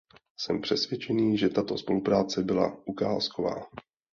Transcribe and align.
Jsem 0.39 0.61
přesvědčený, 0.61 1.37
že 1.37 1.49
tato 1.49 1.77
spolupráce 1.77 2.43
byla 2.43 2.77
ukázková. 2.85 3.55